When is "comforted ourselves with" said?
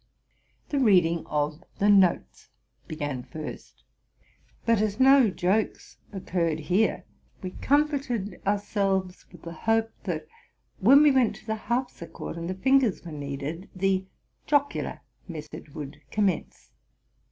7.61-9.43